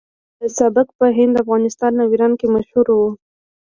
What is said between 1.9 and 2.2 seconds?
او